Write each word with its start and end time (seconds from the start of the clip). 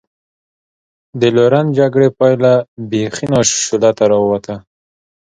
د 1.19 1.21
لورن 1.35 1.65
جګړې 1.79 2.09
پایله 2.19 2.53
بېخي 2.89 3.25
ناشولته 3.33 4.03
را 4.11 4.17
ووته. 4.21 4.55